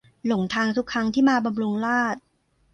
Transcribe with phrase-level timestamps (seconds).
[0.27, 2.21] หลงทางทุกครั้งที่มาบำรุงราษฎร์